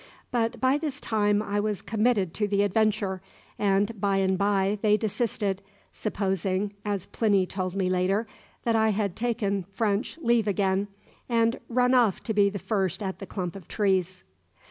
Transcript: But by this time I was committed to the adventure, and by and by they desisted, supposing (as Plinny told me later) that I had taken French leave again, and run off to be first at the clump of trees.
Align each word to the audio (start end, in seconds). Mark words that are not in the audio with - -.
But 0.31 0.59
by 0.59 0.79
this 0.79 0.99
time 0.99 1.43
I 1.43 1.59
was 1.59 1.83
committed 1.83 2.33
to 2.33 2.47
the 2.47 2.63
adventure, 2.63 3.21
and 3.59 4.01
by 4.01 4.17
and 4.17 4.35
by 4.35 4.79
they 4.81 4.97
desisted, 4.97 5.61
supposing 5.93 6.73
(as 6.83 7.05
Plinny 7.05 7.45
told 7.45 7.75
me 7.75 7.87
later) 7.87 8.25
that 8.63 8.75
I 8.75 8.89
had 8.89 9.15
taken 9.15 9.61
French 9.73 10.17
leave 10.17 10.47
again, 10.47 10.87
and 11.29 11.59
run 11.69 11.93
off 11.93 12.23
to 12.23 12.33
be 12.33 12.49
first 12.49 13.03
at 13.03 13.19
the 13.19 13.27
clump 13.27 13.55
of 13.55 13.67
trees. 13.67 14.23